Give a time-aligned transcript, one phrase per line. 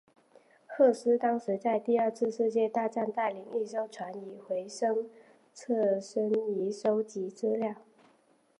[0.65, 5.07] 赫斯当时在第二次世界大战带领一艘船以回声
[5.53, 7.75] 测深仪收集资料。